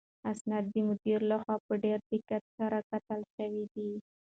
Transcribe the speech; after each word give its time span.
اسناد 0.31 0.65
د 0.73 0.75
مدیر 0.87 1.19
لخوا 1.31 1.55
په 1.65 1.73
ډېر 1.83 1.99
دقت 2.11 2.43
سره 2.57 2.77
کتل 2.89 3.21
شوي 3.35 3.63
دي. 3.73 3.89